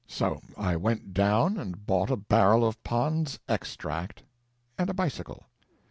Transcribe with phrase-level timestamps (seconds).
[0.07, 4.23] So I went down and bought a barrel of Pond's Extract
[4.75, 5.45] and a bicycle.